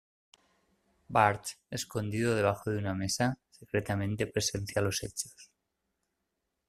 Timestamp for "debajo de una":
2.33-2.95